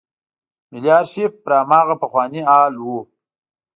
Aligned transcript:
ملي 0.71 0.89
آرشیف 0.97 1.31
پر 1.43 1.51
هماغه 1.59 1.95
پخواني 2.01 2.41
حال 2.49 2.73
و. 2.85 2.99